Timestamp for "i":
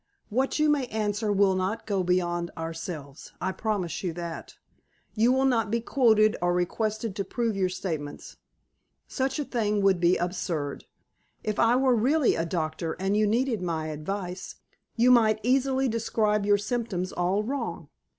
3.39-3.51, 11.59-11.75